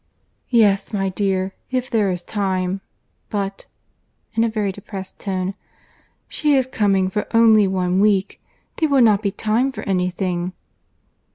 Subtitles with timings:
[0.49, 7.67] "Yes, my dear, if there is time.—But—(in a very depressed tone)—she is coming for only
[7.67, 8.41] one week.
[8.77, 10.53] There will not be time for any thing."